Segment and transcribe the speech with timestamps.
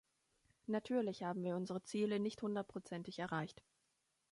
[0.65, 3.61] Natürlich haben wir unsere Ziele nicht hundertprozentig erreicht.